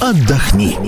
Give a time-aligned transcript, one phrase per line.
[0.00, 0.78] отдохни.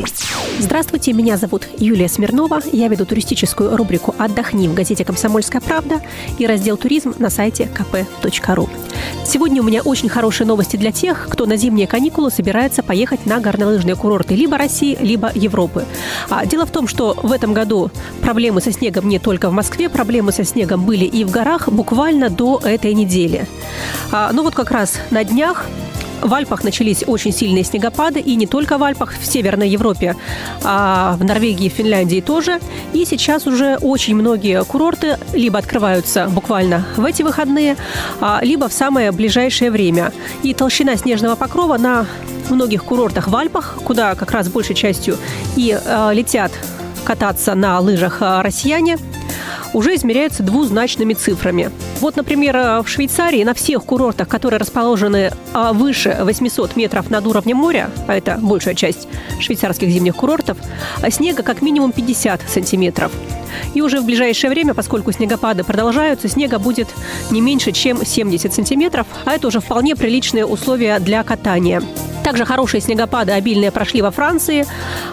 [0.58, 2.60] Здравствуйте, меня зовут Юлия Смирнова.
[2.72, 6.00] Я веду туристическую рубрику «Отдохни» в газете «Комсомольская правда»
[6.38, 8.70] и раздел «Туризм» на сайте kp.ru.
[9.26, 13.38] Сегодня у меня очень хорошие новости для тех, кто на зимние каникулы собирается поехать на
[13.40, 15.84] горнолыжные курорты либо России, либо Европы.
[16.30, 17.90] А дело в том, что в этом году
[18.22, 22.30] проблемы со снегом не только в Москве, проблемы со снегом были и в горах буквально
[22.30, 23.46] до этой недели.
[24.10, 25.66] А, ну вот как раз на днях
[26.22, 30.16] в Альпах начались очень сильные снегопады, и не только в Альпах, в Северной Европе,
[30.62, 32.60] а в Норвегии Финляндии тоже.
[32.92, 37.76] И сейчас уже очень многие курорты либо открываются буквально в эти выходные,
[38.20, 40.12] а, либо в самое ближайшее время.
[40.42, 42.06] И толщина снежного покрова на
[42.50, 45.16] многих курортах в Альпах, куда как раз большей частью
[45.56, 46.52] и э, летят
[47.04, 48.96] кататься на лыжах а, россияне–
[49.72, 51.70] уже измеряются двузначными цифрами.
[52.00, 57.26] Вот, например, э, в Швейцарии на всех курортах, которые расположены а, выше 800 метров над
[57.26, 59.08] уровнем моря, а это большая часть
[59.40, 60.58] швейцарских зимних курортов,
[61.00, 63.12] а снега как минимум 50 сантиметров.
[63.74, 66.88] И уже в ближайшее время, поскольку снегопады продолжаются, снега будет
[67.30, 71.82] не меньше, чем 70 сантиметров, а это уже вполне приличные условия для катания.
[72.22, 74.66] Также хорошие снегопады обильные прошли во Франции.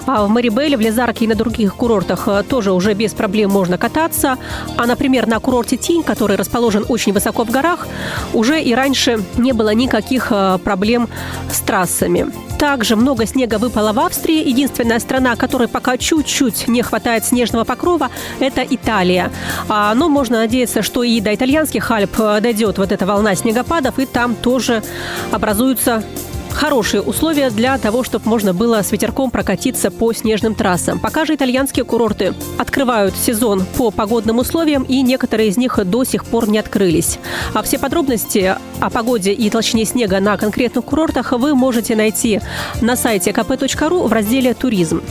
[0.05, 3.77] А в Марибеле, в Лезарке и на других курортах э, тоже уже без проблем можно
[3.77, 4.37] кататься.
[4.77, 7.87] А, например, на курорте Тинь, который расположен очень высоко в горах,
[8.33, 11.09] уже и раньше не было никаких э, проблем
[11.51, 12.27] с трассами.
[12.59, 14.47] Также много снега выпало в Австрии.
[14.47, 19.31] Единственная страна, которой пока чуть-чуть не хватает снежного покрова, это Италия.
[19.69, 23.97] А, но можно надеяться, что и до итальянских Альп э, дойдет вот эта волна снегопадов,
[23.97, 24.83] и там тоже
[25.31, 26.03] образуются
[26.51, 30.99] хорошие условия для того, чтобы можно было с ветерком прокатиться по снежным трассам.
[30.99, 36.25] Пока же итальянские курорты открывают сезон по погодным условиям, и некоторые из них до сих
[36.25, 37.19] пор не открылись.
[37.53, 42.41] А все подробности о погоде и толщине снега на конкретных курортах вы можете найти
[42.81, 45.01] на сайте kp.ru в разделе «Туризм».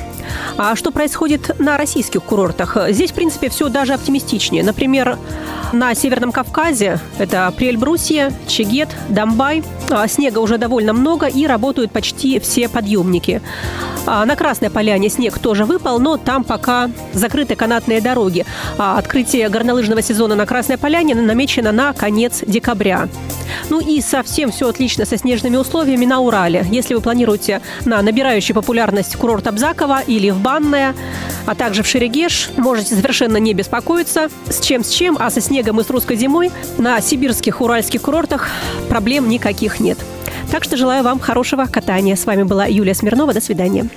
[0.57, 2.77] А что происходит на российских курортах?
[2.91, 4.63] Здесь, в принципе, все даже оптимистичнее.
[4.63, 5.19] Например,
[5.73, 9.63] на Северном Кавказе это Прельбрусье, Чегет, Домбай.
[9.91, 13.43] А снега уже довольно много и работают почти все подъемники.
[14.07, 18.47] А на Красной Поляне снег тоже выпал, но там пока закрыты канатные дороги.
[18.79, 23.09] А открытие горнолыжного сезона на Красной Поляне намечено на конец декабря.
[23.71, 26.67] Ну и совсем все отлично со снежными условиями на Урале.
[26.71, 30.95] Если вы планируете на набирающий популярность курорт Абзакова или в Банное,
[31.47, 34.29] а также в Шерегеш, можете совершенно не беспокоиться.
[34.49, 38.49] С чем с чем, а со снегом и с русской зимой на сибирских уральских курортах
[38.89, 39.99] проблем никаких нет.
[40.51, 42.17] Так что желаю вам хорошего катания.
[42.17, 43.35] С вами была Юлия Смирнова.
[43.35, 43.89] До свидания.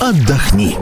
[0.00, 0.76] Отдохни.